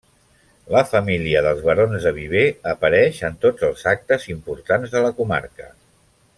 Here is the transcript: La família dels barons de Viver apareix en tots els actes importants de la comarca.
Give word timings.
La 0.75 0.79
família 0.93 1.43
dels 1.47 1.61
barons 1.67 2.07
de 2.07 2.13
Viver 2.15 2.47
apareix 2.73 3.21
en 3.31 3.37
tots 3.45 3.69
els 3.71 3.87
actes 3.95 4.29
importants 4.37 4.97
de 4.97 5.07
la 5.09 5.17
comarca. 5.23 5.73